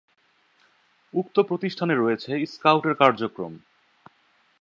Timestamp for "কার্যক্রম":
2.93-3.53